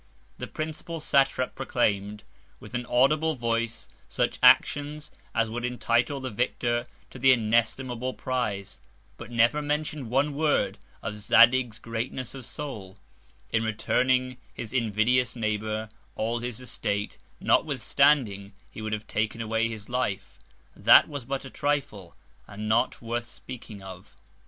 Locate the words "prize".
8.15-8.79